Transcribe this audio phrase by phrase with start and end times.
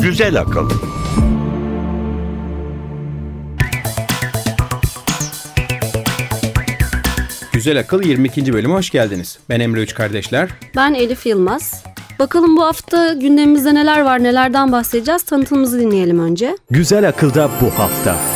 [0.00, 0.70] Güzel akıl.
[7.52, 8.52] Güzel Akıl 22.
[8.52, 9.38] bölüme hoş geldiniz.
[9.48, 10.48] Ben Emre Üç Kardeşler.
[10.76, 11.84] Ben Elif Yılmaz.
[12.18, 15.22] Bakalım bu hafta gündemimizde neler var, nelerden bahsedeceğiz.
[15.22, 16.56] Tanıtımımızı dinleyelim önce.
[16.70, 18.35] Güzel akılda bu hafta.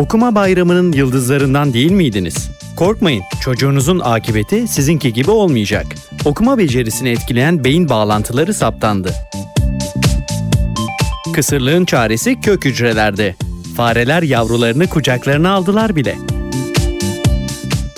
[0.00, 2.50] Okuma bayramının yıldızlarından değil miydiniz?
[2.76, 5.86] Korkmayın, çocuğunuzun akıbeti sizinki gibi olmayacak.
[6.24, 9.14] Okuma becerisini etkileyen beyin bağlantıları saptandı.
[11.34, 13.34] Kısırlığın çaresi kök hücrelerde.
[13.76, 16.16] Fareler yavrularını kucaklarına aldılar bile.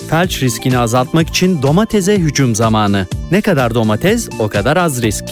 [0.09, 3.07] Felç riskini azaltmak için domatese hücum zamanı.
[3.31, 5.25] Ne kadar domates, o kadar az risk.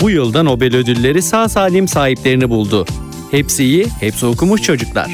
[0.00, 2.86] Bu yılda Nobel ödülleri sağ salim sahiplerini buldu.
[3.30, 5.10] Hepsi iyi, hepsi okumuş çocuklar.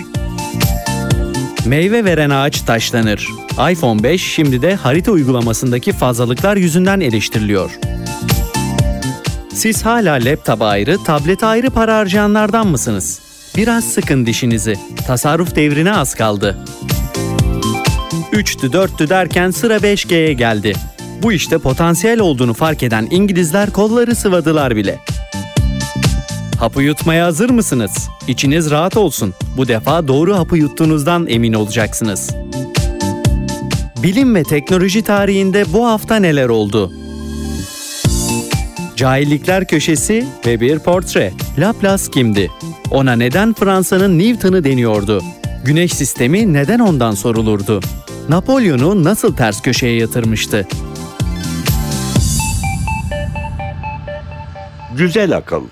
[1.66, 3.28] Meyve veren ağaç taşlanır.
[3.70, 7.70] iPhone 5 şimdi de harita uygulamasındaki fazlalıklar yüzünden eleştiriliyor.
[9.54, 13.20] Siz hala laptop ayrı, tablet ayrı para harcayanlardan mısınız?
[13.56, 14.76] Biraz sıkın dişinizi.
[15.06, 16.58] Tasarruf devrine az kaldı.
[18.32, 20.72] 3'tü 4'tü derken sıra 5G'ye geldi.
[21.22, 24.98] Bu işte potansiyel olduğunu fark eden İngilizler kolları sıvadılar bile.
[26.58, 28.08] Hapı yutmaya hazır mısınız?
[28.28, 29.34] İçiniz rahat olsun.
[29.56, 32.30] Bu defa doğru hapı yuttuğunuzdan emin olacaksınız.
[34.02, 36.92] Bilim ve teknoloji tarihinde bu hafta neler oldu?
[38.96, 41.32] Cahillikler köşesi ve bir portre.
[41.58, 42.50] Laplace kimdi?
[42.90, 45.22] Ona neden Fransa'nın Newton'u deniyordu?
[45.64, 47.80] Güneş sistemi neden ondan sorulurdu?
[48.28, 50.68] Napolyon'u nasıl ters köşeye yatırmıştı?
[54.96, 55.62] Güzel akıl.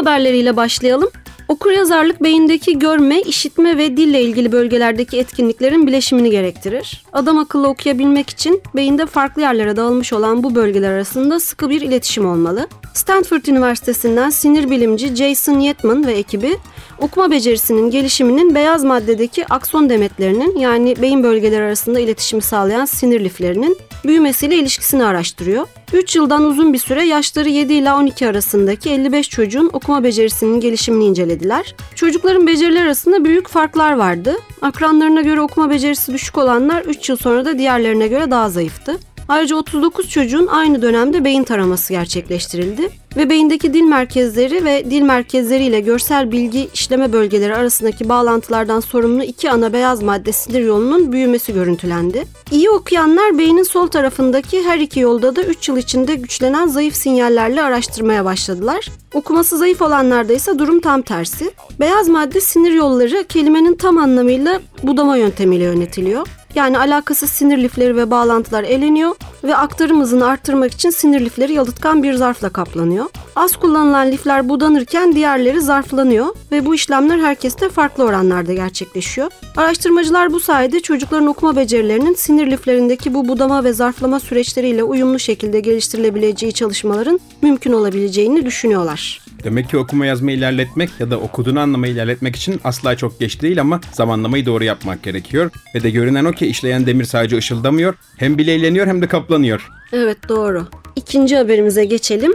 [0.00, 1.10] Haberleriyle başlayalım.
[1.48, 7.04] Okuryazarlık beyindeki görme, işitme ve dille ilgili bölgelerdeki etkinliklerin bileşimini gerektirir.
[7.12, 12.26] Adam akıllı okuyabilmek için beyinde farklı yerlere dağılmış olan bu bölgeler arasında sıkı bir iletişim
[12.26, 12.68] olmalı.
[12.94, 16.56] Stanford Üniversitesi'nden sinir bilimci Jason Yetman ve ekibi
[16.98, 23.76] okuma becerisinin gelişiminin beyaz maddedeki akson demetlerinin yani beyin bölgeleri arasında iletişimi sağlayan sinir liflerinin
[24.04, 25.66] büyümesiyle ilişkisini araştırıyor.
[25.92, 31.04] 3 yıldan uzun bir süre yaşları 7 ila 12 arasındaki 55 çocuğun okuma becerisinin gelişimini
[31.04, 31.74] incelediler.
[31.94, 34.36] Çocukların beceriler arasında büyük farklar vardı.
[34.62, 38.98] Akranlarına göre okuma becerisi düşük olanlar 3 yıl sonra da diğerlerine göre daha zayıftı.
[39.28, 45.80] Ayrıca 39 çocuğun aynı dönemde beyin taraması gerçekleştirildi ve beyindeki dil merkezleri ve dil merkezleriyle
[45.80, 52.24] görsel bilgi işleme bölgeleri arasındaki bağlantılardan sorumlu iki ana beyaz madde sinir yolunun büyümesi görüntülendi.
[52.50, 57.62] İyi okuyanlar beynin sol tarafındaki her iki yolda da 3 yıl içinde güçlenen zayıf sinyallerle
[57.62, 58.88] araştırmaya başladılar.
[59.14, 61.50] Okuması zayıf olanlarda ise durum tam tersi.
[61.80, 66.26] Beyaz madde sinir yolları kelimenin tam anlamıyla budama yöntemiyle yönetiliyor.
[66.54, 72.02] Yani alakasız sinir lifleri ve bağlantılar eleniyor ve aktarım hızını arttırmak için sinir lifleri yalıtkan
[72.02, 73.04] bir zarfla kaplanıyor.
[73.36, 79.30] Az kullanılan lifler budanırken diğerleri zarflanıyor ve bu işlemler herkeste farklı oranlarda gerçekleşiyor.
[79.56, 85.60] Araştırmacılar bu sayede çocukların okuma becerilerinin sinir liflerindeki bu budama ve zarflama süreçleriyle uyumlu şekilde
[85.60, 89.20] geliştirilebileceği çalışmaların mümkün olabileceğini düşünüyorlar.
[89.44, 93.60] Demek ki okuma yazma ilerletmek ya da okuduğunu anlamayı ilerletmek için asla çok geç değil
[93.60, 95.50] ama zamanlamayı doğru yapmak gerekiyor.
[95.74, 99.68] Ve de görünen o ki işleyen demir sadece ışıldamıyor, hem bileyleniyor hem de kaplanıyor.
[99.92, 100.66] Evet doğru.
[100.96, 102.34] İkinci haberimize geçelim.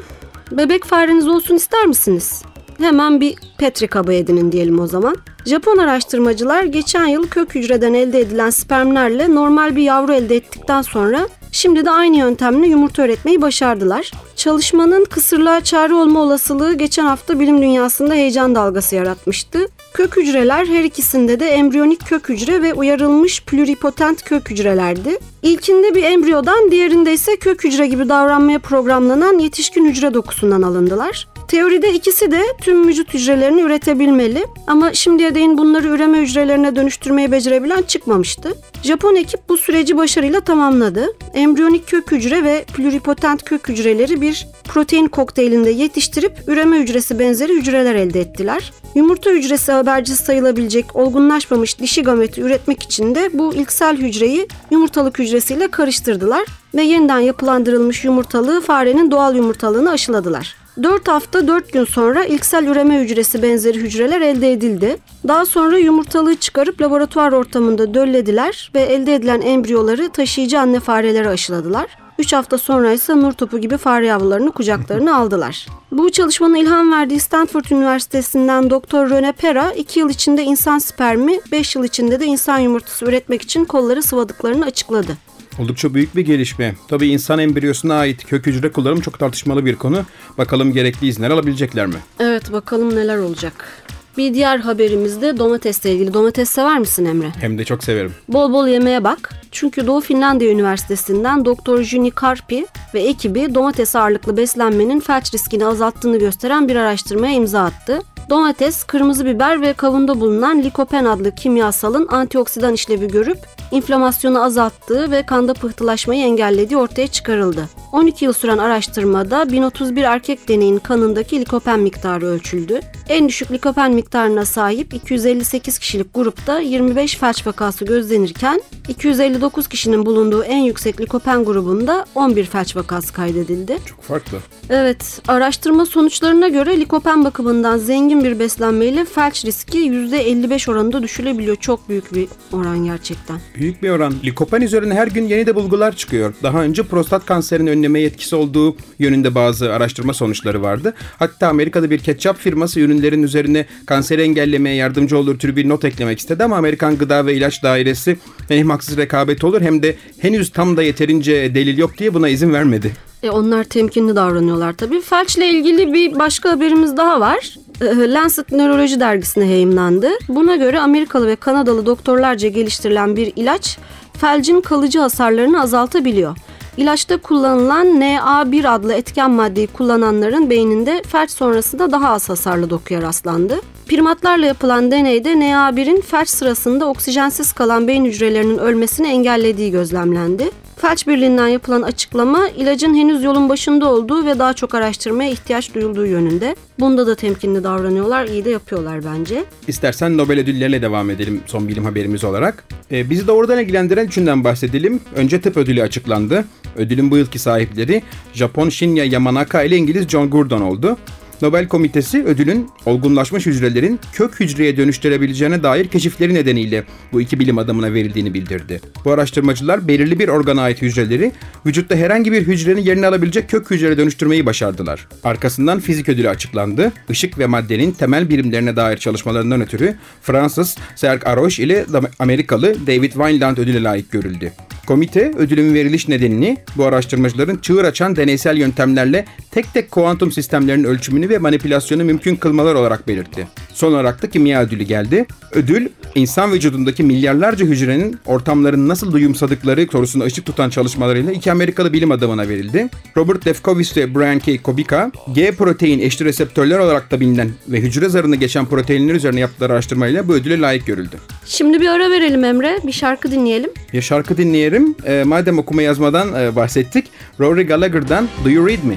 [0.52, 2.42] Bebek fareniz olsun ister misiniz?
[2.78, 5.16] Hemen bir Petri kabı edinin diyelim o zaman.
[5.46, 11.28] Japon araştırmacılar geçen yıl kök hücreden elde edilen spermlerle normal bir yavru elde ettikten sonra
[11.56, 14.12] şimdi de aynı yöntemle yumurta üretmeyi başardılar.
[14.36, 19.68] Çalışmanın kısırlığa çare olma olasılığı geçen hafta bilim dünyasında heyecan dalgası yaratmıştı.
[19.94, 25.18] Kök hücreler her ikisinde de embriyonik kök hücre ve uyarılmış pluripotent kök hücrelerdi.
[25.42, 31.28] İlkinde bir embriyodan, diğerinde ise kök hücre gibi davranmaya programlanan yetişkin hücre dokusundan alındılar.
[31.48, 37.82] Teoride ikisi de tüm vücut hücrelerini üretebilmeli ama şimdiye değin bunları üreme hücrelerine dönüştürmeyi becerebilen
[37.82, 38.58] çıkmamıştı.
[38.84, 41.08] Japon ekip bu süreci başarıyla tamamladı.
[41.34, 47.96] Embriyonik kök hücre ve pluripotent kök hücreleri bir protein kokteylinde yetiştirip üreme hücresi benzeri hücreler
[47.96, 48.74] elde ettiler.
[48.96, 55.68] Yumurta hücresi habercisi sayılabilecek olgunlaşmamış dişi gameti üretmek için de bu ilksel hücreyi yumurtalık hücresiyle
[55.68, 56.46] karıştırdılar
[56.76, 60.65] ve yeniden yapılandırılmış yumurtalığı farenin doğal yumurtalığını aşıladılar.
[60.84, 64.98] 4 hafta 4 gün sonra ilksel üreme hücresi benzeri hücreler elde edildi.
[65.28, 71.88] Daha sonra yumurtalığı çıkarıp laboratuvar ortamında döllediler ve elde edilen embriyoları taşıyıcı anne farelere aşıladılar.
[72.20, 75.68] 3 hafta sonra ise nur topu gibi fare yavrularını kucaklarına aldılar.
[75.92, 81.76] Bu çalışmanın ilham verdiği Stanford Üniversitesi'nden Doktor Rene Pera 2 yıl içinde insan spermi, 5
[81.76, 85.18] yıl içinde de insan yumurtası üretmek için kolları sıvadıklarını açıkladı.
[85.59, 86.75] Oldukça büyük bir gelişme.
[86.87, 90.03] Tabii insan embriyosuna ait kök hücre kullanımı çok tartışmalı bir konu.
[90.37, 91.96] Bakalım gerekli izinler alabilecekler mi?
[92.19, 93.85] Evet bakalım neler olacak.
[94.17, 96.13] Bir diğer haberimizde domatesle ilgili.
[96.13, 97.29] Domates sever misin Emre?
[97.41, 98.13] Hem de çok severim.
[98.29, 99.29] Bol bol yemeye bak.
[99.52, 106.19] Çünkü Doğu Finlandiya Üniversitesi'nden Doktor Juni Karpi ve ekibi domates ağırlıklı beslenmenin felç riskini azalttığını
[106.19, 108.02] gösteren bir araştırmaya imza attı.
[108.30, 113.38] Domates, kırmızı biber ve kavunda bulunan likopen adlı kimyasalın antioksidan işlevi görüp
[113.72, 117.70] inflamasyonu azalttığı ve kanda pıhtılaşmayı engellediği ortaya çıkarıldı.
[117.92, 122.80] 12 yıl süren araştırmada 1031 erkek deneyin kanındaki likopen miktarı ölçüldü.
[123.10, 130.44] En düşük likopen miktarına sahip 258 kişilik grupta 25 felç vakası gözlenirken 259 kişinin bulunduğu
[130.44, 133.78] en yüksek likopen grubunda 11 felç vakası kaydedildi.
[133.86, 134.38] Çok farklı.
[134.70, 141.56] Evet, araştırma sonuçlarına göre likopen bakımından zengin bir beslenmeyle felç riski %55 oranında düşülebiliyor.
[141.56, 143.40] Çok büyük bir oran gerçekten.
[143.56, 144.14] Büyük bir oran.
[144.23, 146.34] Likopen üzerine her gün yeni de bulgular çıkıyor.
[146.44, 150.94] Daha önce prostat kanserinin önlemeye etkisi olduğu yönünde bazı araştırma sonuçları vardı.
[151.20, 156.20] Hatta Amerika'da bir ketçap firması ürünlerin üzerine kanseri engellemeye yardımcı olur türü bir not eklemek
[156.20, 158.17] istedi ama Amerikan Gıda ve İlaç Dairesi
[158.47, 162.53] hem haksız rekabet olur hem de henüz tam da yeterince delil yok diye buna izin
[162.53, 162.91] vermedi.
[163.26, 165.02] E onlar temkinli davranıyorlar tabii.
[165.02, 167.58] Felçle ilgili bir başka haberimiz daha var.
[167.82, 170.10] E, Lancet Nöroloji dergisine yayımlandı.
[170.30, 173.78] Buna göre Amerikalı ve Kanadalı doktorlarca geliştirilen bir ilaç
[174.18, 176.38] felcin kalıcı hasarlarını azaltabiliyor.
[176.78, 183.62] İlaçta kullanılan NA1 adlı etken maddeyi kullananların beyninde felç sonrasında daha az hasarlı dokuya rastlandı.
[183.88, 190.52] Primatlarla yapılan deneyde NA1'in felç sırasında oksijensiz kalan beyin hücrelerinin ölmesini engellediği gözlemlendi.
[190.78, 196.06] Felç Birliği'nden yapılan açıklama ilacın henüz yolun başında olduğu ve daha çok araştırmaya ihtiyaç duyulduğu
[196.06, 196.56] yönünde.
[196.80, 199.44] Bunda da temkinli davranıyorlar, iyi de yapıyorlar bence.
[199.68, 202.64] İstersen Nobel ödülleriyle devam edelim son bilim haberimiz olarak.
[202.92, 205.00] Ee, bizi doğrudan ilgilendiren üçünden bahsedelim.
[205.16, 206.46] Önce tıp ödülü açıklandı.
[206.78, 210.98] Ödülün bu yılki sahipleri Japon Shinya Yamanaka ile İngiliz John Gurdon oldu.
[211.41, 217.93] Nobel Komitesi ödülün olgunlaşmış hücrelerin kök hücreye dönüştürebileceğine dair keşifleri nedeniyle bu iki bilim adamına
[217.93, 218.82] verildiğini bildirdi.
[219.05, 221.32] Bu araştırmacılar belirli bir organa ait hücreleri
[221.66, 225.08] vücutta herhangi bir hücrenin yerini alabilecek kök hücreye dönüştürmeyi başardılar.
[225.23, 226.91] Arkasından fizik ödülü açıklandı.
[227.09, 231.85] Işık ve maddenin temel birimlerine dair çalışmalarından ötürü Fransız Serge Aroche ile
[232.20, 234.52] Amerikalı David Wineland ödüle layık görüldü.
[234.85, 241.25] Komite ödülün veriliş nedenini bu araştırmacıların çığır açan deneysel yöntemlerle tek tek kuantum sistemlerinin ölçümünü
[241.30, 243.48] ve manipülasyonu mümkün kılmalar olarak belirtti.
[243.74, 245.26] Son olarak da kimya ödülü geldi.
[245.52, 252.12] Ödül, insan vücudundaki milyarlarca hücrenin ortamların nasıl duyumsadıkları sorusuna ışık tutan çalışmalarıyla iki Amerikalı bilim
[252.12, 252.90] adamına verildi.
[253.18, 254.58] Robert Lefkowitz ve Brian K.
[254.58, 259.74] Kobika, G protein eşli reseptörler olarak da bilinen ve hücre zarını geçen proteinler üzerine yaptıkları
[259.74, 261.16] araştırmayla bu ödüle layık görüldü.
[261.46, 263.70] Şimdi bir ara verelim Emre, bir şarkı dinleyelim.
[263.94, 264.96] Bir şarkı dinleyelim.
[265.06, 267.06] E, madem okuma yazmadan e, bahsettik.
[267.39, 268.96] Rory Gallagher'dan Do You Read Me?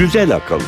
[0.00, 0.60] Güzel akıl.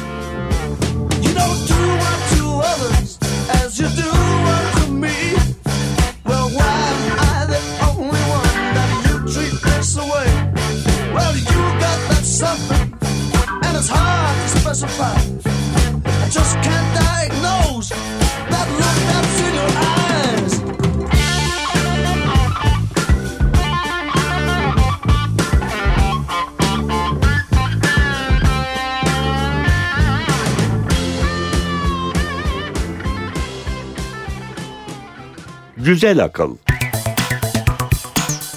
[35.92, 36.56] Güzel akıl.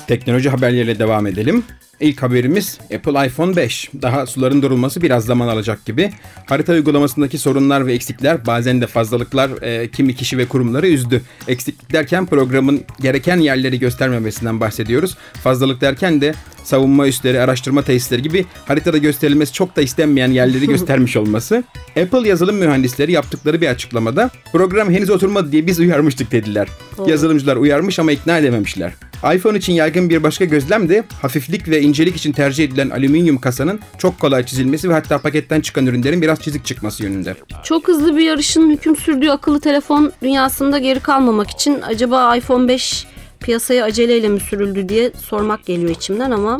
[0.07, 1.63] Teknoloji haberleriyle devam edelim.
[1.99, 3.89] İlk haberimiz Apple iPhone 5.
[4.01, 6.11] Daha suların durulması biraz zaman alacak gibi.
[6.45, 11.21] Harita uygulamasındaki sorunlar ve eksikler bazen de fazlalıklar e, kimi kişi ve kurumları üzdü.
[11.47, 15.17] Eksiklik derken programın gereken yerleri göstermemesinden bahsediyoruz.
[15.43, 16.33] Fazlalık derken de
[16.65, 21.63] savunma üsleri, araştırma tesisleri gibi haritada gösterilmesi çok da istenmeyen yerleri göstermiş olması.
[22.03, 26.67] Apple yazılım mühendisleri yaptıkları bir açıklamada program henüz oturmadı diye biz uyarmıştık dediler.
[27.07, 28.93] Yazılımcılar uyarmış ama ikna edememişler.
[29.35, 33.79] iPhone için yaygın bir başka gözlem de hafiflik ve incelik için tercih edilen alüminyum kasanın
[33.97, 37.35] çok kolay çizilmesi ve hatta paketten çıkan ürünlerin biraz çizik çıkması yönünde.
[37.63, 43.05] Çok hızlı bir yarışın hüküm sürdüğü akıllı telefon dünyasında geri kalmamak için acaba iPhone 5
[43.45, 46.59] piyasaya aceleyle mi sürüldü diye sormak geliyor içimden ama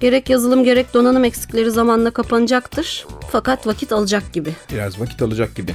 [0.00, 3.06] gerek yazılım gerek donanım eksikleri zamanla kapanacaktır.
[3.32, 4.52] Fakat vakit alacak gibi.
[4.72, 5.74] Biraz vakit alacak gibi.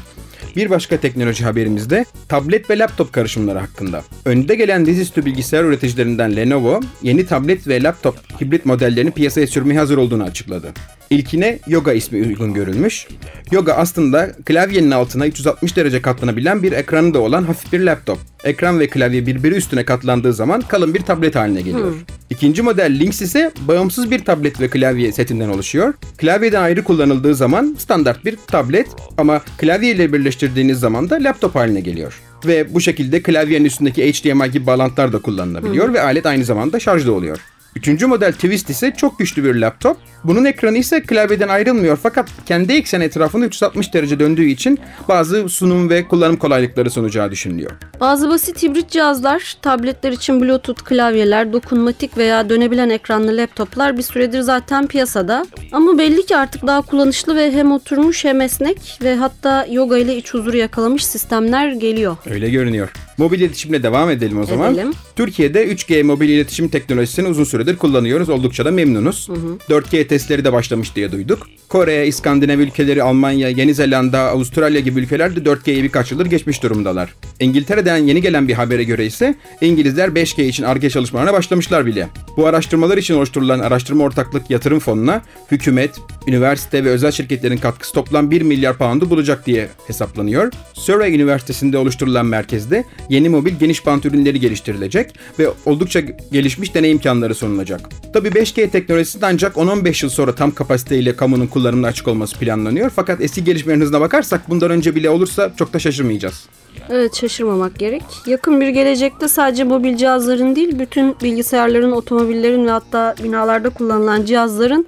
[0.55, 4.03] Bir başka teknoloji haberimizde tablet ve laptop karışımları hakkında.
[4.25, 9.97] Önde gelen dizüstü bilgisayar üreticilerinden Lenovo, yeni tablet ve laptop hibrit modellerini piyasaya sürmeye hazır
[9.97, 10.67] olduğunu açıkladı.
[11.09, 13.07] İlkine Yoga ismi uygun görülmüş.
[13.51, 18.17] Yoga aslında klavyenin altına 360 derece katlanabilen bir ekranı da olan hafif bir laptop.
[18.43, 21.93] Ekran ve klavye birbiri üstüne katlandığı zaman kalın bir tablet haline geliyor.
[22.29, 25.93] İkinci model Lynx ise bağımsız bir tablet ve klavye setinden oluşuyor.
[26.17, 31.81] Klavyeden ayrı kullanıldığı zaman standart bir tablet ama klavye ile birleştirdiğiniz zaman da laptop haline
[31.81, 32.21] geliyor.
[32.45, 37.11] Ve bu şekilde klavyenin üstündeki HDMI gibi bağlantılar da kullanılabiliyor ve alet aynı zamanda şarjda
[37.11, 37.37] oluyor.
[37.75, 39.97] Üçüncü model Twist ise çok güçlü bir laptop.
[40.23, 45.89] Bunun ekranı ise klavyeden ayrılmıyor fakat kendi eksen etrafında 360 derece döndüğü için bazı sunum
[45.89, 47.71] ve kullanım kolaylıkları sunacağı düşünülüyor.
[47.99, 54.41] Bazı basit hibrit cihazlar, tabletler için Bluetooth klavyeler, dokunmatik veya dönebilen ekranlı laptoplar bir süredir
[54.41, 55.45] zaten piyasada.
[55.71, 60.15] Ama belli ki artık daha kullanışlı ve hem oturmuş hem esnek ve hatta yoga ile
[60.15, 62.17] iç huzuru yakalamış sistemler geliyor.
[62.29, 62.93] Öyle görünüyor.
[63.17, 64.73] Mobil iletişimle devam edelim o zaman.
[64.73, 64.93] Edelim.
[65.15, 68.29] Türkiye'de 3G mobil iletişim teknolojisini uzun süredir kullanıyoruz.
[68.29, 69.29] Oldukça da memnunuz.
[69.69, 71.47] 4G testleri de başlamış diye duyduk.
[71.69, 77.15] Kore, İskandinav ülkeleri, Almanya, Yeni Zelanda, Avustralya gibi ülkeler de 4G'yi birkaç yıldır geçmiş durumdalar.
[77.39, 82.07] İngiltere'den yeni gelen bir habere göre ise İngilizler 5G için ARGE çalışmalarına başlamışlar bile.
[82.37, 85.91] Bu araştırmalar için oluşturulan araştırma ortaklık yatırım fonuna hükümet,
[86.27, 90.51] üniversite ve özel şirketlerin katkısı toplam 1 milyar poundu bulacak diye hesaplanıyor.
[90.73, 95.99] Surrey Üniversitesi'nde oluşturulan merkezde yeni mobil geniş bant ürünleri geliştirilecek ve oldukça
[96.31, 97.89] gelişmiş deney imkanları sunulacak.
[98.13, 102.91] Tabii 5G teknolojisinin ancak 10-15 yıl sonra tam kapasiteyle kamunun kullanımına açık olması planlanıyor.
[102.95, 106.47] Fakat eski gelişmelerin hızına bakarsak bundan önce bile olursa çok da şaşırmayacağız.
[106.89, 108.03] Evet şaşırmamak gerek.
[108.27, 114.85] Yakın bir gelecekte sadece mobil cihazların değil bütün bilgisayarların, otomobillerin ve hatta binalarda kullanılan cihazların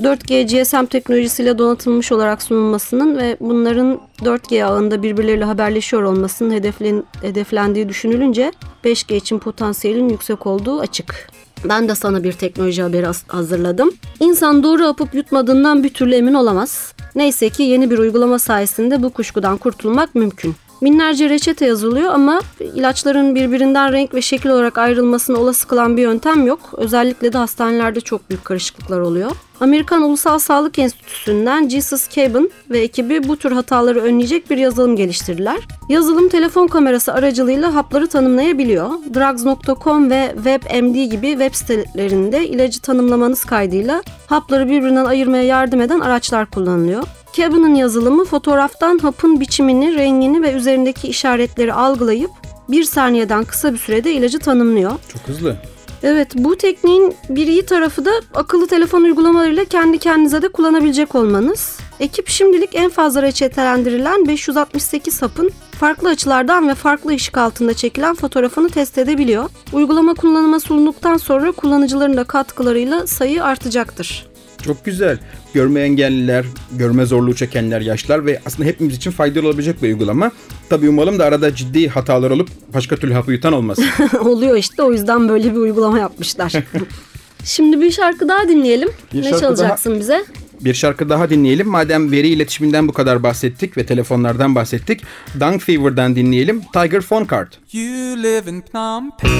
[0.00, 7.88] 4G GSM teknolojisiyle donatılmış olarak sunulmasının ve bunların 4G ağında birbirleriyle haberleşiyor olmasının hedeflen, hedeflendiği
[7.88, 8.52] düşünülünce
[8.84, 11.30] 5G için potansiyelin yüksek olduğu açık.
[11.64, 13.90] Ben de sana bir teknoloji haberi hazırladım.
[14.20, 16.94] İnsan doğru apıp yutmadığından bir türlü emin olamaz.
[17.14, 20.54] Neyse ki yeni bir uygulama sayesinde bu kuşkudan kurtulmak mümkün.
[20.82, 22.40] Binlerce reçete yazılıyor ama
[22.74, 26.60] ilaçların birbirinden renk ve şekil olarak ayrılmasını olası kılan bir yöntem yok.
[26.76, 29.30] Özellikle de hastanelerde çok büyük karışıklıklar oluyor.
[29.60, 35.58] Amerikan Ulusal Sağlık Enstitüsü'nden Jesus Cabin ve ekibi bu tür hataları önleyecek bir yazılım geliştirdiler.
[35.88, 38.90] Yazılım telefon kamerası aracılığıyla hapları tanımlayabiliyor.
[39.14, 46.50] Drugs.com ve WebMD gibi web sitelerinde ilacı tanımlamanız kaydıyla hapları birbirinden ayırmaya yardım eden araçlar
[46.50, 47.02] kullanılıyor.
[47.32, 52.30] Cabin'ın yazılımı fotoğraftan hapın biçimini, rengini ve üzerindeki işaretleri algılayıp
[52.68, 54.92] bir saniyeden kısa bir sürede ilacı tanımlıyor.
[55.12, 55.56] Çok hızlı.
[56.02, 61.78] Evet bu tekniğin bir iyi tarafı da akıllı telefon uygulamalarıyla kendi kendinize de kullanabilecek olmanız.
[62.00, 68.68] Ekip şimdilik en fazla reçetelendirilen 568 hapın farklı açılardan ve farklı ışık altında çekilen fotoğrafını
[68.68, 69.50] test edebiliyor.
[69.72, 74.31] Uygulama kullanıma sunuluktan sonra kullanıcıların da katkılarıyla sayı artacaktır.
[74.64, 75.18] Çok güzel.
[75.54, 80.30] Görme engelliler, görme zorluğu çekenler, yaşlar ve aslında hepimiz için faydalı olabilecek bir uygulama.
[80.68, 83.84] Tabii umalım da arada ciddi hatalar olup başka türlü hapı yutan olmasın.
[84.20, 86.52] Oluyor işte o yüzden böyle bir uygulama yapmışlar.
[87.44, 88.88] Şimdi bir şarkı daha dinleyelim.
[89.14, 90.24] Bir ne çalacaksın bize?
[90.64, 91.68] bir şarkı daha dinleyelim.
[91.68, 95.02] Madem veri iletişiminden bu kadar bahsettik ve telefonlardan bahsettik.
[95.40, 96.62] Dung Fever'dan dinleyelim.
[96.72, 97.52] Tiger Phone Card.
[97.72, 99.32] You live in Phnom Penh.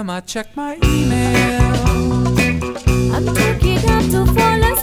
[0.00, 0.10] 4 a.m.
[0.10, 1.60] I check my email.
[3.14, 4.79] I'm too up to fall asleep.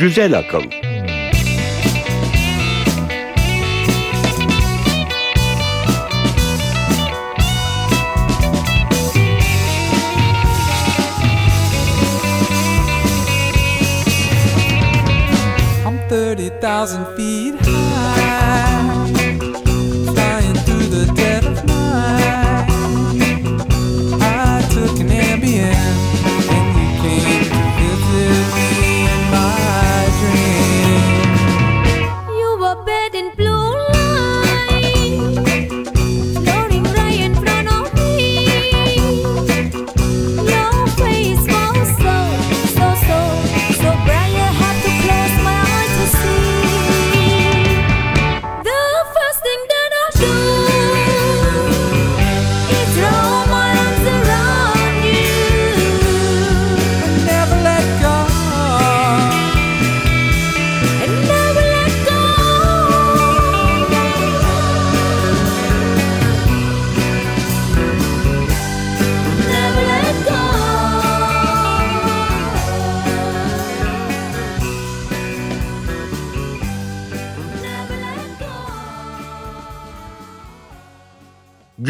[0.00, 0.62] Güzel akıl.
[16.60, 17.89] 30,000 feet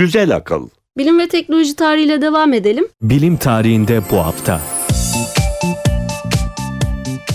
[0.00, 0.68] Güzel akıl.
[0.98, 2.88] Bilim ve teknoloji tarihiyle devam edelim.
[3.02, 4.60] Bilim tarihinde bu hafta.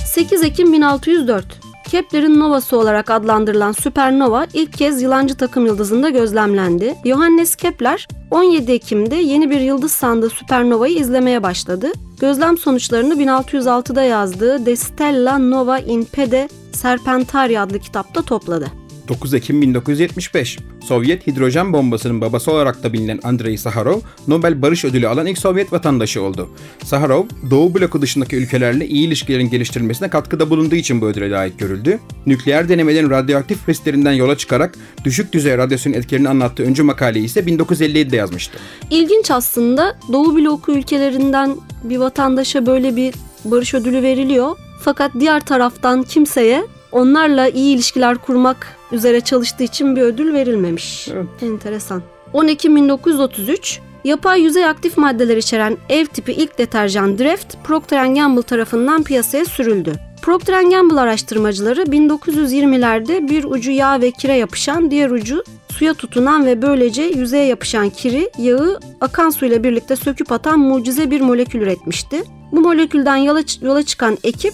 [0.05, 1.45] 8 Ekim 1604.
[1.91, 6.95] Kepler'in novası olarak adlandırılan süpernova ilk kez yılancı takım yıldızında gözlemlendi.
[7.05, 11.91] Johannes Kepler 17 Ekim'de yeni bir yıldız sandığı süpernovayı izlemeye başladı.
[12.19, 18.84] Gözlem sonuçlarını 1606'da yazdığı De Stella Nova in Pede Serpentari adlı kitapta topladı.
[19.07, 20.59] 9 Ekim 1975.
[20.83, 25.73] Sovyet hidrojen bombasının babası olarak da bilinen Andrei Saharov, Nobel Barış Ödülü alan ilk Sovyet
[25.73, 26.49] vatandaşı oldu.
[26.83, 31.99] Saharov, Doğu bloku dışındaki ülkelerle iyi ilişkilerin geliştirilmesine katkıda bulunduğu için bu ödüle layık görüldü.
[32.25, 38.15] Nükleer denemelerin radyoaktif risklerinden yola çıkarak düşük düzey radyasyon etkilerini anlattığı öncü makaleyi ise 1957'de
[38.15, 38.57] yazmıştı.
[38.89, 43.13] İlginç aslında Doğu bloku ülkelerinden bir vatandaşa böyle bir
[43.45, 44.57] barış ödülü veriliyor.
[44.79, 46.65] Fakat diğer taraftan kimseye
[46.95, 51.07] onlarla iyi ilişkiler kurmak üzere çalıştığı için bir ödül verilmemiş.
[51.13, 51.27] Evet.
[51.41, 52.01] Enteresan.
[52.33, 58.41] 10 Ekim 1933 Yapay yüzey aktif maddeler içeren ev tipi ilk deterjan Dreft Procter Gamble
[58.41, 59.93] tarafından piyasaya sürüldü.
[60.21, 66.61] Procter Gamble araştırmacıları 1920'lerde bir ucu yağ ve kire yapışan, diğer ucu suya tutunan ve
[66.61, 72.23] böylece yüzeye yapışan kiri, yağı akan suyla birlikte söküp atan mucize bir molekül üretmişti.
[72.51, 74.53] Bu molekülden yola, yola çıkan ekip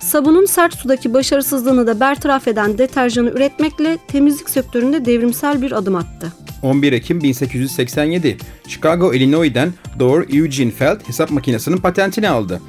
[0.00, 6.32] sabunun sert sudaki başarısızlığını da bertaraf eden deterjanı üretmekle temizlik sektöründe devrimsel bir adım attı.
[6.62, 8.36] 11 Ekim 1887
[8.68, 12.60] Chicago, Illinois'den Doer Eugene Feld hesap makinesinin patentini aldı.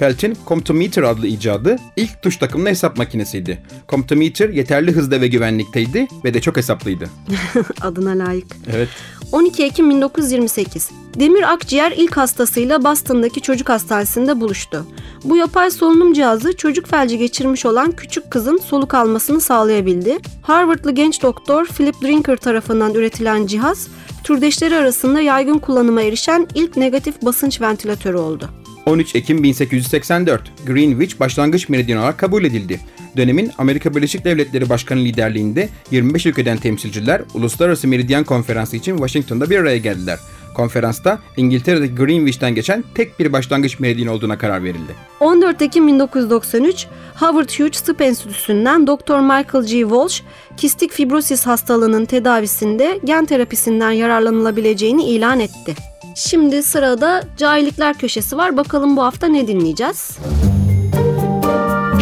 [0.00, 3.62] Feld'in Comptometer adlı icadı ilk tuş takımlı hesap makinesiydi.
[3.88, 7.04] Comptometer yeterli hızda ve güvenlikteydi ve de çok hesaplıydı.
[7.80, 8.46] Adına layık.
[8.74, 8.88] Evet.
[9.32, 10.90] 12 Ekim 1928.
[11.14, 14.86] Demir akciğer ilk hastasıyla Boston'daki çocuk hastanesinde buluştu.
[15.24, 20.18] Bu yapay solunum cihazı çocuk felci geçirmiş olan küçük kızın soluk almasını sağlayabildi.
[20.42, 23.88] Harvardlı genç doktor Philip Drinker tarafından üretilen cihaz,
[24.24, 28.59] türdeşleri arasında yaygın kullanıma erişen ilk negatif basınç ventilatörü oldu.
[28.90, 32.80] 13 Ekim 1884 Greenwich başlangıç meridyen olarak kabul edildi.
[33.16, 39.58] Dönemin Amerika Birleşik Devletleri Başkanı liderliğinde 25 ülkeden temsilciler Uluslararası Meridyen Konferansı için Washington'da bir
[39.58, 40.18] araya geldiler.
[40.54, 44.94] Konferansta İngiltere'deki Greenwich'ten geçen tek bir başlangıç meridyen olduğuna karar verildi.
[45.20, 49.20] 14 Ekim 1993 Howard Hughes Tıp Enstitüsü'nden Dr.
[49.20, 49.80] Michael G.
[49.80, 50.22] Walsh,
[50.56, 55.89] kistik fibrosis hastalığının tedavisinde gen terapisinden yararlanılabileceğini ilan etti.
[56.14, 58.56] Şimdi sırada cahillikler köşesi var.
[58.56, 60.18] Bakalım bu hafta ne dinleyeceğiz?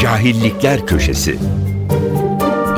[0.00, 1.38] Cahillikler köşesi.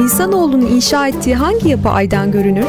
[0.01, 2.67] İnsanoğlunun inşa ettiği hangi yapı aydan görünür?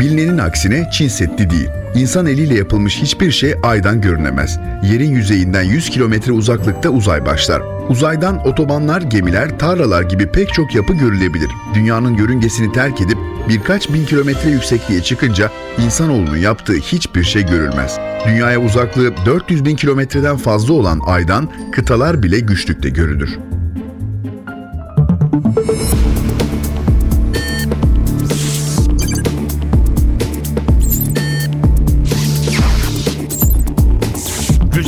[0.00, 1.68] Bilinenin aksine Çin Seddi değil.
[1.94, 4.58] İnsan eliyle yapılmış hiçbir şey aydan görünemez.
[4.82, 7.62] Yerin yüzeyinden 100 kilometre uzaklıkta uzay başlar.
[7.88, 11.50] Uzaydan otobanlar, gemiler, tarlalar gibi pek çok yapı görülebilir.
[11.74, 17.98] Dünyanın yörüngesini terk edip birkaç bin kilometre yüksekliğe çıkınca insanoğlunun yaptığı hiçbir şey görülmez.
[18.26, 23.38] Dünyaya uzaklığı 400 bin kilometreden fazla olan aydan kıtalar bile güçlükte görülür.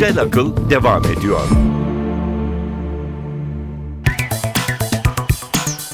[0.00, 1.40] Güzel akıl devam ediyor.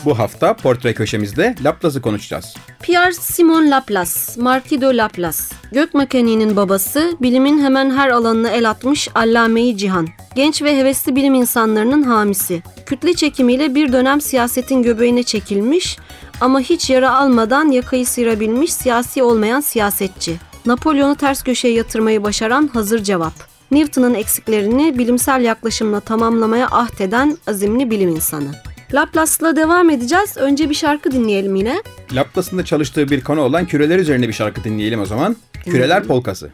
[0.05, 2.55] Bu hafta portre köşemizde Laplace'ı konuşacağız.
[2.83, 5.38] Pierre Simon Laplace, Marquis de Laplace.
[5.73, 10.09] Gök mekaniğinin babası, bilimin hemen her alanına el atmış allameyi cihan.
[10.35, 12.62] Genç ve hevesli bilim insanlarının hamisi.
[12.87, 15.99] Kütle çekimiyle bir dönem siyasetin göbeğine çekilmiş
[16.40, 20.37] ama hiç yara almadan yakayı sıyırabilmiş siyasi olmayan siyasetçi.
[20.66, 23.56] Napolyon'u ters köşeye yatırmayı başaran hazır cevap.
[23.71, 28.51] Newton'un eksiklerini bilimsel yaklaşımla tamamlamaya ahdeden azimli bilim insanı.
[28.93, 30.37] Laplace'la devam edeceğiz.
[30.37, 31.83] Önce bir şarkı dinleyelim yine.
[32.13, 35.37] Laplace'ın da çalıştığı bir konu olan küreler üzerine bir şarkı dinleyelim o zaman.
[35.65, 36.51] Küreler polkası.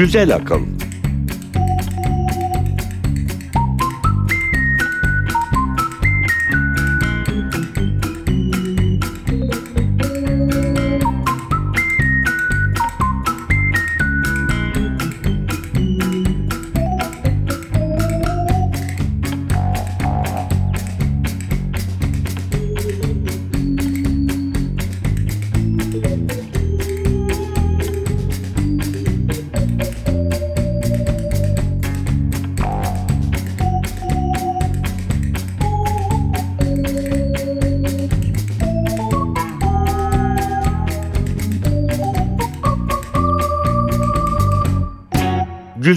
[0.00, 0.60] Güzel akıl.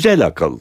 [0.04, 0.60] Güzel akıl.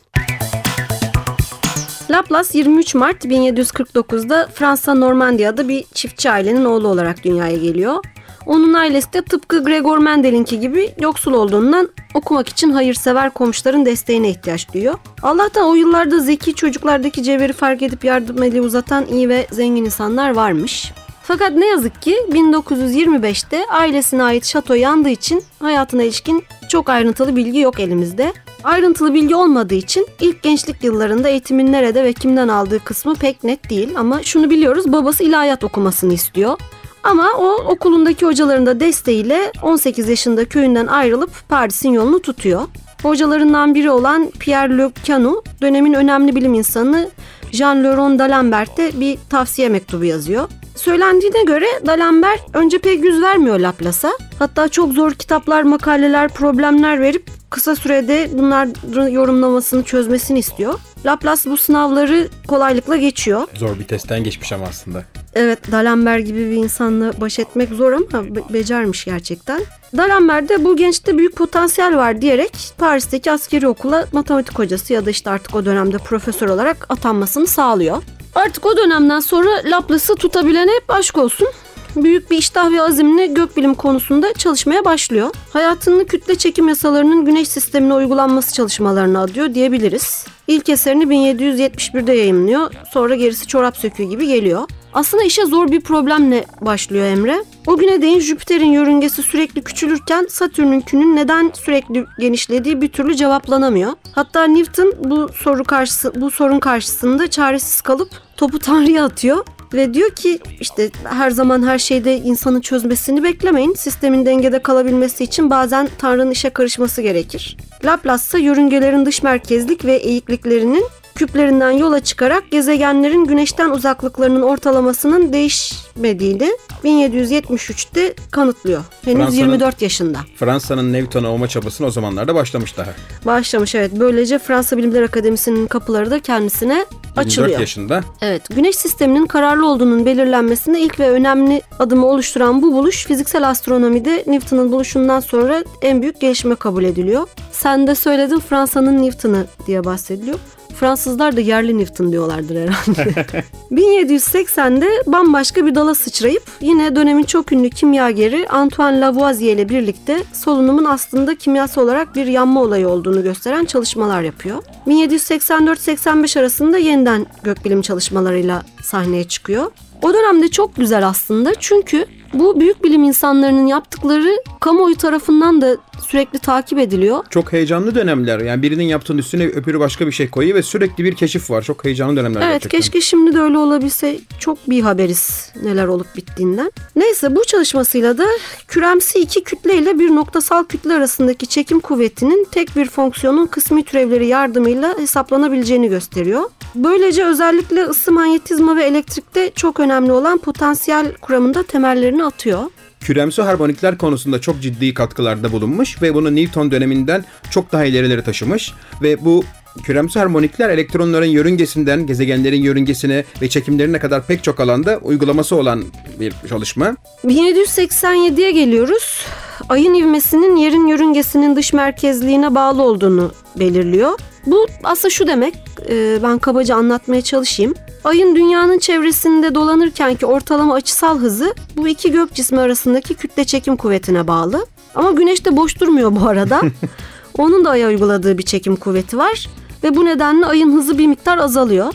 [2.11, 8.05] Laplace 23 Mart 1749'da Fransa Normandiya'da bir çiftçi ailenin oğlu olarak dünyaya geliyor.
[8.47, 14.75] Onun ailesi de tıpkı Gregor Mendel'inki gibi yoksul olduğundan okumak için hayırsever komşuların desteğine ihtiyaç
[14.75, 14.95] duyuyor.
[15.23, 20.31] Allah'tan o yıllarda zeki çocuklardaki cevheri fark edip yardım eli uzatan iyi ve zengin insanlar
[20.31, 20.93] varmış.
[21.23, 27.59] Fakat ne yazık ki 1925'te ailesine ait şato yandığı için hayatına ilişkin çok ayrıntılı bilgi
[27.59, 28.33] yok elimizde.
[28.65, 33.71] Ayrıntılı bilgi olmadığı için ilk gençlik yıllarında eğitimin nerede ve kimden aldığı kısmı pek net
[33.71, 36.59] değil ama şunu biliyoruz babası ilahiyat okumasını istiyor.
[37.03, 42.63] Ama o okulundaki hocaların da desteğiyle 18 yaşında köyünden ayrılıp Paris'in yolunu tutuyor.
[43.03, 47.11] Hocalarından biri olan Pierre Le Canou dönemin önemli bilim insanı
[47.53, 50.49] Jean-Laurent D'Alembert'e bir tavsiye mektubu yazıyor.
[50.77, 54.13] Söylendiğine göre D'Alembert önce pek yüz vermiyor Laplace'a.
[54.39, 60.75] Hatta çok zor kitaplar, makaleler, problemler verip kısa sürede bunların yorumlamasını çözmesini istiyor.
[61.07, 63.47] Laplace bu sınavları kolaylıkla geçiyor.
[63.55, 65.05] Zor bir testten geçmiş ama aslında.
[65.35, 69.61] Evet D'Alembert gibi bir insanla baş etmek zor ama be- becermiş gerçekten.
[69.97, 75.31] D'Alembert'de bu gençte büyük potansiyel var diyerek Paris'teki askeri okula matematik hocası ya da işte
[75.31, 78.03] artık o dönemde profesör olarak atanmasını sağlıyor.
[78.35, 81.49] Artık o dönemden sonra Laplace'ı tutabilene hep aşk olsun.
[81.97, 85.31] Büyük bir iştah ve azimle gökbilim konusunda çalışmaya başlıyor.
[85.53, 90.27] Hayatını kütle çekim yasalarının güneş sistemine uygulanması çalışmalarına adıyor diyebiliriz.
[90.47, 92.73] İlk eserini 1771'de yayımlıyor.
[92.93, 94.69] Sonra gerisi çorap söküğü gibi geliyor.
[94.93, 97.45] Aslında işe zor bir problemle başlıyor Emre.
[97.67, 103.93] O güne değin Jüpiter'in yörüngesi sürekli küçülürken Satürn'ünkünün neden sürekli genişlediği bir türlü cevaplanamıyor.
[104.13, 110.11] Hatta Newton bu soru karşısı bu sorun karşısında çaresiz kalıp topu Tanrı'ya atıyor ve diyor
[110.11, 113.75] ki işte her zaman her şeyde insanın çözmesini beklemeyin.
[113.75, 117.57] Sistemin dengede kalabilmesi için bazen Tanrı'nın işe karışması gerekir.
[117.85, 126.53] Laplace ise yörüngelerin dış merkezlik ve eğikliklerinin küplerinden yola çıkarak gezegenlerin güneşten uzaklıklarının ortalamasının değişmediğini
[126.85, 128.83] 1773'te kanıtlıyor.
[129.05, 130.19] Henüz Fransa'nın- 24 yaşında.
[130.37, 132.91] Fransa'nın Newton'u olma çabasını o zamanlarda başlamış daha.
[133.27, 133.91] Başlamış evet.
[133.95, 137.61] Böylece Fransa Bilimler Akademisi'nin kapıları da kendisine 24 açılıyor.
[137.61, 138.01] yaşında.
[138.23, 144.25] Evet, güneş sisteminin kararlı olduğunun belirlenmesinde ilk ve önemli adımı oluşturan bu buluş fiziksel astronomide
[144.27, 147.29] Newton'un buluşundan sonra en büyük gelişme kabul ediliyor.
[147.53, 150.39] Sen de söyledin Fransa'nın Newton'ı diye bahsediliyor.
[150.83, 153.27] Fransızlar da yerli Newton diyorlardır herhalde.
[153.73, 160.85] 1780'de bambaşka bir dala sıçrayıp yine dönemin çok ünlü kimyageri Antoine Lavoisier ile birlikte solunumun
[160.85, 164.63] aslında kimyasal olarak bir yanma olayı olduğunu gösteren çalışmalar yapıyor.
[164.87, 169.71] 1784-85 arasında yeniden gökbilim çalışmalarıyla sahneye çıkıyor.
[170.03, 175.77] O dönemde çok güzel aslında çünkü bu büyük bilim insanlarının yaptıkları kamuoyu tarafından da
[176.09, 177.25] sürekli takip ediliyor.
[177.31, 178.39] Çok heyecanlı dönemler.
[178.41, 181.63] Yani birinin yaptığının üstüne öbürü başka bir şey koyuyor ve sürekli bir keşif var.
[181.63, 182.79] Çok heyecanlı dönemler Evet gerçekten.
[182.81, 186.73] keşke şimdi de öyle olabilse çok bir haberiz neler olup bittiğinden.
[186.97, 188.27] Neyse bu çalışmasıyla da
[188.69, 194.27] küremsi iki kütle ile bir noktasal kütle arasındaki çekim kuvvetinin tek bir fonksiyonun kısmi türevleri
[194.27, 196.43] yardımıyla hesaplanabileceğini gösteriyor.
[196.75, 202.63] Böylece özellikle ısı manyetizma ve elektrikte çok önemli olan potansiyel kuramında temellerini atıyor.
[203.01, 208.73] Küremsi harmonikler konusunda çok ciddi katkılarda bulunmuş ve bunu Newton döneminden çok daha ilerilere taşımış
[209.03, 209.45] ve bu
[209.83, 215.85] küremsi harmonikler elektronların yörüngesinden gezegenlerin yörüngesine ve çekimlerine kadar pek çok alanda uygulaması olan
[216.21, 216.97] bir çalışma.
[217.25, 219.27] 1787'ye geliyoruz.
[219.69, 224.19] Ayın ivmesinin yerin yörüngesinin dış merkezliğine bağlı olduğunu belirliyor.
[224.47, 225.55] Bu aslında şu demek,
[225.89, 227.75] e, ben kabaca anlatmaya çalışayım.
[228.05, 234.29] Ayın dünyanın çevresinde dolanırkenki ortalama açısal hızı bu iki gök cismi arasındaki kütle çekim kuvvetine
[234.29, 234.67] bağlı.
[234.95, 236.63] Ama güneş de boş durmuyor bu arada.
[237.39, 239.49] Onun da aya uyguladığı bir çekim kuvveti var
[239.85, 241.95] ve bu nedenle ayın hızı bir miktar azalıyor.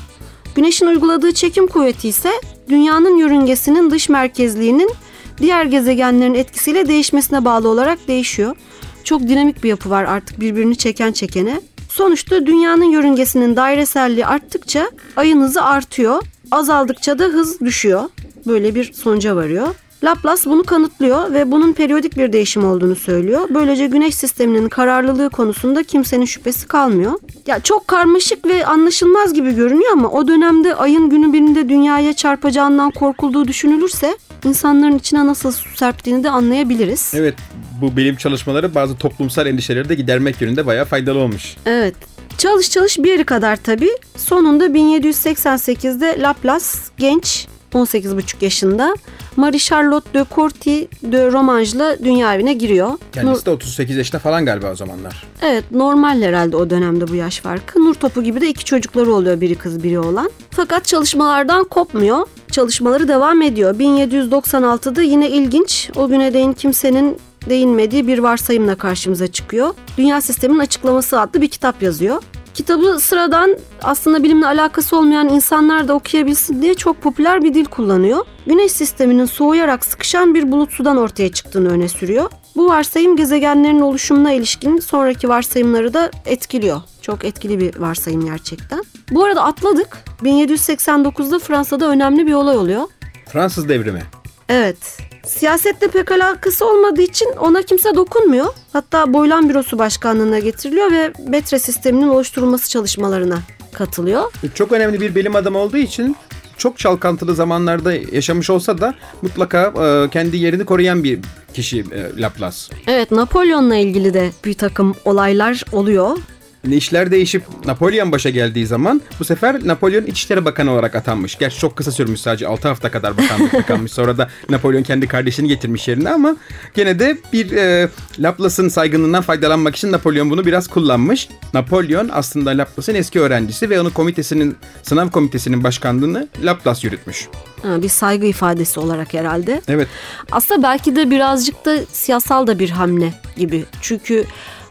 [0.56, 2.32] Güneşin uyguladığı çekim kuvveti ise
[2.70, 4.92] dünyanın yörüngesinin dış merkezliğinin
[5.38, 8.56] diğer gezegenlerin etkisiyle değişmesine bağlı olarak değişiyor.
[9.04, 11.62] Çok dinamik bir yapı var artık birbirini çeken çekene.
[11.98, 16.24] Sonuçta dünyanın yörüngesinin daireselliği arttıkça ayın hızı artıyor.
[16.52, 18.04] Azaldıkça da hız düşüyor.
[18.48, 19.68] Böyle bir sonuca varıyor.
[20.04, 23.42] Laplace bunu kanıtlıyor ve bunun periyodik bir değişim olduğunu söylüyor.
[23.50, 27.14] Böylece güneş sisteminin kararlılığı konusunda kimsenin şüphesi kalmıyor.
[27.48, 32.92] Ya çok karmaşık ve anlaşılmaz gibi görünüyor ama o dönemde ayın günü birinde dünyaya çarpacağından
[32.92, 37.12] korkulduğu düşünülürse insanların içine nasıl su serptiğini de anlayabiliriz.
[37.16, 37.36] Evet
[37.82, 41.56] bu bilim çalışmaları bazı toplumsal endişeleri de gidermek yönünde bayağı faydalı olmuş.
[41.66, 41.96] Evet.
[42.38, 43.92] Çalış çalış bir yeri kadar tabii.
[44.18, 46.66] Sonunda 1788'de Laplace
[46.98, 48.96] genç 18,5 yaşında
[49.38, 52.88] Marie Charlotte de Corti de Romange'la dünya evine giriyor.
[52.90, 55.24] Nur- Kendisi de 38 yaşında falan galiba o zamanlar.
[55.42, 57.80] Evet normal herhalde o dönemde bu yaş farkı.
[57.86, 60.30] Nur topu gibi de iki çocukları oluyor biri kız biri oğlan.
[60.52, 62.28] Fakat çalışmalardan kopmuyor.
[62.52, 63.76] Çalışmaları devam ediyor.
[63.80, 67.18] 1796'da yine ilginç o güne değin kimsenin
[67.50, 69.74] değinmediği bir varsayımla karşımıza çıkıyor.
[69.98, 72.22] Dünya Sisteminin Açıklaması adlı bir kitap yazıyor.
[72.58, 78.26] Kitabı sıradan aslında bilimle alakası olmayan insanlar da okuyabilsin diye çok popüler bir dil kullanıyor.
[78.46, 82.30] Güneş sisteminin soğuyarak sıkışan bir bulut sudan ortaya çıktığını öne sürüyor.
[82.56, 86.82] Bu varsayım gezegenlerin oluşumuna ilişkin sonraki varsayımları da etkiliyor.
[87.02, 88.84] Çok etkili bir varsayım gerçekten.
[89.12, 89.98] Bu arada atladık.
[90.24, 92.84] 1789'da Fransa'da önemli bir olay oluyor.
[93.26, 94.04] Fransız devrimi.
[94.50, 94.98] Evet.
[95.28, 98.46] Siyasetle pek alakası olmadığı için ona kimse dokunmuyor.
[98.74, 103.40] Hatta Boylan Bürosu Başkanlığı'na getiriliyor ve metre sisteminin oluşturulması çalışmalarına
[103.74, 104.32] katılıyor.
[104.54, 106.16] Çok önemli bir bilim adamı olduğu için
[106.58, 111.20] çok çalkantılı zamanlarda yaşamış olsa da mutlaka e, kendi yerini koruyan bir
[111.54, 112.58] kişi e, Laplace.
[112.88, 116.18] Evet Napolyon'la ilgili de bir takım olaylar oluyor.
[116.64, 121.38] İşler değişip Napolyon başa geldiği zaman bu sefer Napolyon İçişleri Bakanı olarak atanmış.
[121.38, 123.92] Gerçi çok kısa sürmüş sadece 6 hafta kadar bakanlıkta kalmış.
[123.92, 126.36] Sonra da Napolyon kendi kardeşini getirmiş yerine ama
[126.74, 127.90] gene de bir e,
[128.20, 131.30] Laplace'ın saygınlığından faydalanmak için Napolyon bunu biraz kullanmış.
[131.54, 137.28] Napolyon aslında Laplace'ın eski öğrencisi ve onun komitesinin sınav komitesinin başkanlığını Laplace yürütmüş.
[137.62, 139.62] Ha, bir saygı ifadesi olarak herhalde.
[139.68, 139.88] Evet.
[140.32, 143.66] Aslında belki de birazcık da siyasal da bir hamle gibi.
[143.82, 144.26] Çünkü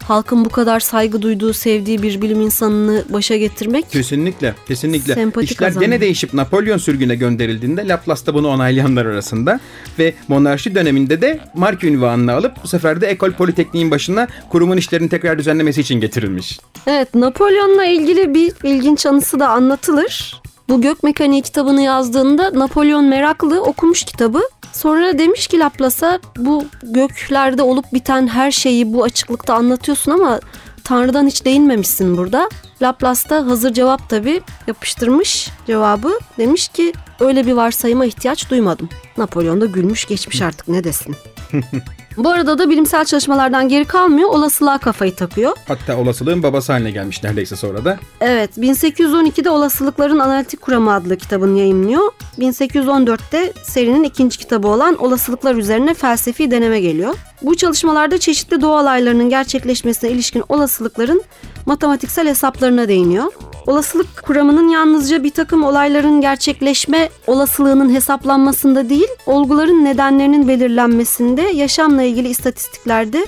[0.08, 5.14] halkın bu kadar saygı duyduğu, sevdiği bir bilim insanını başa getirmek Kesinlikle, kesinlikle.
[5.14, 5.84] Sempati İşler kazandı.
[5.84, 9.60] gene değişip Napolyon sürgüne gönderildiğinde Laplace da bunu onaylayanlar arasında
[9.98, 15.08] ve monarşi döneminde de Mark ünvanını alıp bu sefer de Ekol Politekniğin başına kurumun işlerini
[15.08, 16.60] tekrar düzenlemesi için getirilmiş.
[16.86, 20.40] Evet, Napolyon'la ilgili bir ilginç anısı da anlatılır.
[20.68, 24.40] Bu gök mekaniği kitabını yazdığında Napolyon meraklı okumuş kitabı.
[24.76, 30.40] Sonra demiş ki Laplace'a bu göklerde olup biten her şeyi bu açıklıkta anlatıyorsun ama
[30.84, 32.48] Tanrı'dan hiç değinmemişsin burada.
[32.82, 36.18] Laplace da hazır cevap tabi yapıştırmış cevabı.
[36.38, 38.88] Demiş ki öyle bir varsayıma ihtiyaç duymadım.
[39.16, 41.16] Napolyon da gülmüş geçmiş artık ne desin.
[42.16, 45.52] Bu arada da bilimsel çalışmalardan geri kalmıyor olasılığa kafayı takıyor.
[45.68, 47.98] Hatta olasılığın babası haline gelmiş neredeyse sonra da.
[48.20, 52.02] Evet, 1812'de Olasılıkların Analitik Kuramı adlı kitabını yayımlıyor.
[52.38, 57.14] 1814'te serinin ikinci kitabı olan Olasılıklar üzerine felsefi deneme geliyor.
[57.46, 61.22] Bu çalışmalarda çeşitli doğa olaylarının gerçekleşmesine ilişkin olasılıkların
[61.66, 63.32] matematiksel hesaplarına değiniyor.
[63.66, 72.28] Olasılık kuramının yalnızca bir takım olayların gerçekleşme olasılığının hesaplanmasında değil, olguların nedenlerinin belirlenmesinde, yaşamla ilgili
[72.28, 73.26] istatistiklerde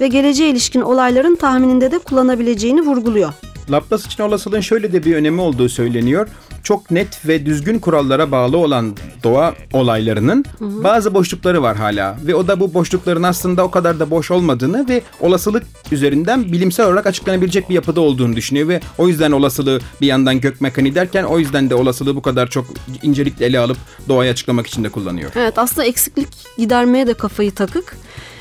[0.00, 3.32] ve geleceğe ilişkin olayların tahmininde de kullanabileceğini vurguluyor.
[3.70, 6.28] Laplace için olasılığın şöyle de bir önemi olduğu söyleniyor.
[6.62, 12.16] Çok net ve düzgün kurallara bağlı olan doğa olaylarının bazı boşlukları var hala.
[12.26, 16.86] Ve o da bu boşlukların aslında o kadar da boş olmadığını ve olasılık üzerinden bilimsel
[16.86, 18.68] olarak açıklanabilecek bir yapıda olduğunu düşünüyor.
[18.68, 22.46] Ve o yüzden olasılığı bir yandan gök mekaniği derken o yüzden de olasılığı bu kadar
[22.46, 22.66] çok
[23.02, 23.76] incelikle ele alıp
[24.08, 25.30] doğayı açıklamak için de kullanıyor.
[25.36, 27.96] Evet aslında eksiklik gidermeye de kafayı takık.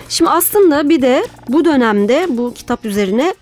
[0.10, 3.36] Şimdi aslında bir de bu dönemde bu kitap üzerine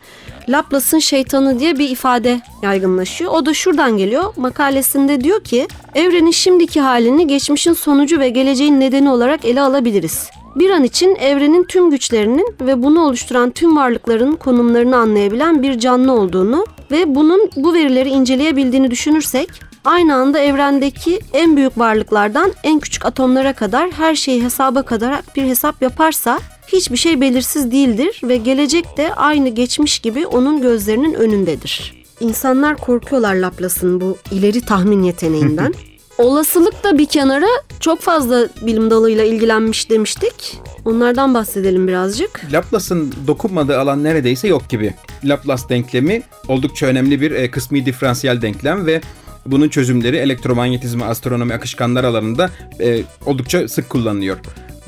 [0.50, 3.32] Laplace'ın şeytanı diye bir ifade yaygınlaşıyor.
[3.32, 4.24] O da şuradan geliyor.
[4.38, 10.30] Makalesinde diyor ki evrenin şimdiki halini geçmişin sonucu ve geleceğin nedeni olarak ele alabiliriz.
[10.56, 16.12] Bir an için evrenin tüm güçlerinin ve bunu oluşturan tüm varlıkların konumlarını anlayabilen bir canlı
[16.12, 19.50] olduğunu ve bunun bu verileri inceleyebildiğini düşünürsek
[19.86, 25.44] aynı anda evrendeki en büyük varlıklardan en küçük atomlara kadar her şeyi hesaba katarak bir
[25.44, 32.06] hesap yaparsa hiçbir şey belirsiz değildir ve gelecek de aynı geçmiş gibi onun gözlerinin önündedir.
[32.20, 35.74] İnsanlar korkuyorlar Laplace'ın bu ileri tahmin yeteneğinden.
[36.18, 37.48] Olasılık da bir kenara
[37.80, 40.62] çok fazla bilim dalıyla ilgilenmiş demiştik.
[40.86, 42.42] Onlardan bahsedelim birazcık.
[42.52, 44.94] Laplace'ın dokunmadığı alan neredeyse yok gibi.
[45.24, 49.02] Laplace denklemi oldukça önemli bir e, kısmi diferansiyel denklem ve
[49.46, 52.50] bunun çözümleri elektromanyetizma, astronomi, akışkanlar alanında
[52.80, 54.38] e, oldukça sık kullanılıyor.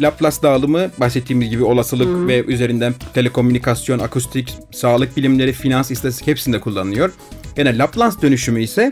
[0.02, 7.12] Laplace dağılımı bahsettiğimiz gibi olasılık ve üzerinden telekomünikasyon, akustik, sağlık bilimleri, finans, istatistik hepsinde kullanılıyor.
[7.56, 8.90] Gene Laplace dönüşümü ise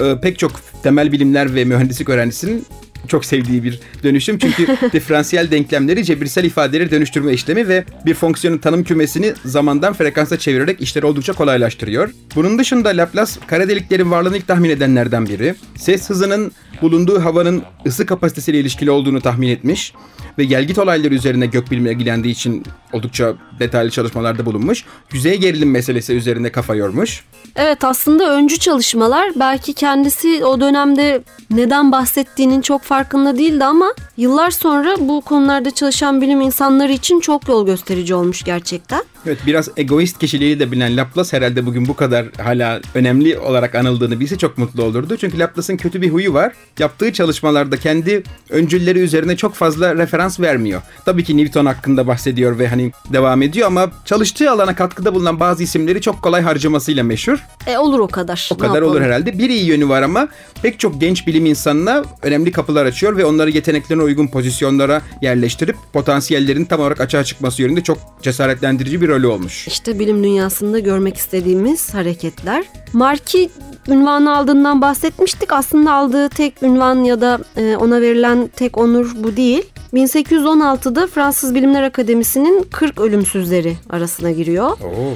[0.00, 2.64] e, pek çok temel bilimler ve mühendislik öğrencisinin
[3.08, 4.38] çok sevdiği bir dönüşüm.
[4.38, 10.80] Çünkü diferansiyel denklemleri cebirsel ifadeleri dönüştürme işlemi ve bir fonksiyonun tanım kümesini zamandan frekansa çevirerek
[10.80, 12.10] işleri oldukça kolaylaştırıyor.
[12.34, 15.54] Bunun dışında Laplace kara deliklerin varlığını ilk tahmin edenlerden biri.
[15.76, 19.94] Ses hızının bulunduğu havanın ısı kapasitesiyle ilişkili olduğunu tahmin etmiş
[20.38, 24.84] ve gelgit olayları üzerine gökbilimle ilgilendiği için oldukça detaylı çalışmalarda bulunmuş.
[25.12, 27.24] Yüzey gerilim meselesi üzerine kafa yormuş.
[27.56, 34.50] Evet aslında öncü çalışmalar belki kendisi o dönemde neden bahsettiğinin çok farkında değildi ama yıllar
[34.50, 39.02] sonra bu konularda çalışan bilim insanları için çok yol gösterici olmuş gerçekten.
[39.26, 44.20] Evet biraz egoist kişiliği de bilinen Laplace herhalde bugün bu kadar hala önemli olarak anıldığını
[44.20, 45.16] bilse çok mutlu olurdu.
[45.16, 46.52] Çünkü Laplace'ın kötü bir huyu var.
[46.78, 50.82] Yaptığı çalışmalarda kendi öncülleri üzerine çok fazla referans vermiyor.
[51.04, 55.62] Tabii ki Newton hakkında bahsediyor ve hani devam ediyor ama çalıştığı alana katkıda bulunan bazı
[55.62, 57.38] isimleri çok kolay harcamasıyla meşhur.
[57.66, 58.48] E olur o kadar.
[58.52, 58.90] O Ne kadar yapalım?
[58.92, 59.38] olur herhalde.
[59.38, 60.28] Bir iyi yönü var ama
[60.62, 66.64] pek çok genç bilim insanına önemli kapılar açıyor ve onları yeteneklerine uygun pozisyonlara yerleştirip potansiyellerin
[66.64, 69.68] tam olarak açığa çıkması yönünde çok cesaretlendirici bir rolü olmuş.
[69.68, 72.64] İşte bilim dünyasında görmek istediğimiz hareketler.
[72.92, 73.50] Marki
[73.88, 75.52] ünvanı aldığından bahsetmiştik.
[75.52, 79.64] Aslında aldığı tek ünvan ya da e, ona verilen tek onur bu değil.
[79.94, 84.70] 1816'da Fransız Bilimler Akademisi'nin 40 ölümsüzleri arasına giriyor.
[84.70, 85.14] Oo.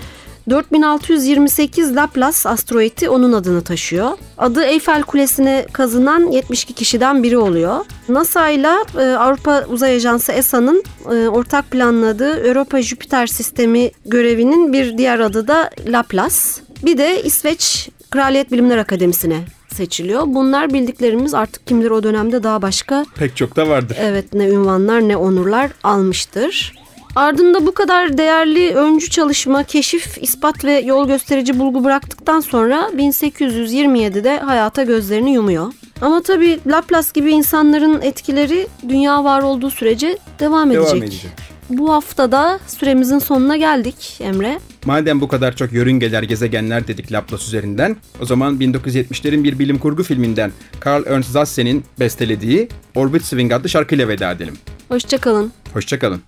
[0.51, 4.11] 4628 Laplace asteroidi onun adını taşıyor.
[4.39, 7.85] Adı Eyfel Kulesi'ne kazınan 72 kişiden biri oluyor.
[8.09, 14.99] NASA ile e, Avrupa Uzay Ajansı ESA'nın e, ortak planladığı Europa Jüpiter sistemi görevinin bir
[14.99, 16.37] diğer adı da Laplace.
[16.85, 19.41] Bir de İsveç Kraliyet Bilimler Akademisi'ne
[19.75, 20.23] seçiliyor.
[20.27, 23.97] Bunlar bildiklerimiz artık kimdir o dönemde daha başka Pek çok da vardır.
[24.01, 26.75] Evet ne ünvanlar ne onurlar almıştır.
[27.17, 34.39] Ardında bu kadar değerli öncü çalışma, keşif, ispat ve yol gösterici bulgu bıraktıktan sonra 1827'de
[34.39, 35.73] hayata gözlerini yumuyor.
[36.01, 40.87] Ama tabii Laplace gibi insanların etkileri dünya var olduğu sürece devam edecek.
[40.91, 41.31] Devam edecek.
[41.71, 44.59] Bu haftada süremizin sonuna geldik Emre.
[44.85, 50.03] Madem bu kadar çok yörüngeler, gezegenler dedik Laplace üzerinden, o zaman 1970'lerin bir bilim kurgu
[50.03, 50.53] filminden
[50.87, 54.59] Carl Ernst Zassen'in bestelediği Orbit Swing adlı şarkıyla veda edelim.
[54.89, 55.53] Hoşçakalın.
[55.73, 56.23] Hoşçakalın.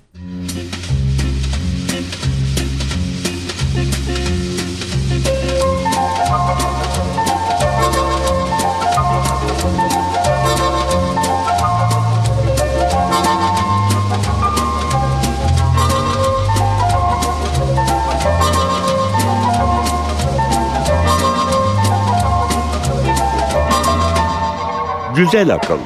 [25.24, 25.78] Güzel akıl.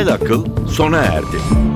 [0.00, 1.69] Güzel akıl sona erdi.